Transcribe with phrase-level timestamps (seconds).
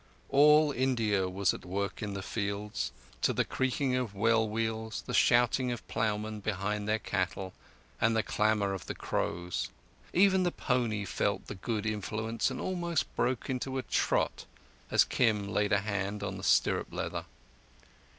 [0.29, 5.13] All India was at work in the fields, to the creaking of well wheels, the
[5.13, 7.53] shouting of ploughmen behind their cattle,
[8.01, 9.69] and the clamour of the crows.
[10.11, 14.45] Even the pony felt the good influence and almost broke into a trot
[14.89, 17.25] as Kim laid a hand on the stirrup leather.